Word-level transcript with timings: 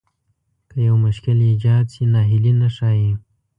که 0.69 0.77
يو 0.87 0.95
مشکل 1.05 1.37
ايجاد 1.49 1.85
شي 1.93 2.03
ناهيلي 2.13 2.53
نه 2.61 2.67
ښايي. 2.75 3.11